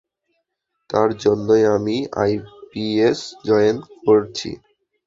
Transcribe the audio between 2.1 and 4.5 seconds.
IPS join করছি।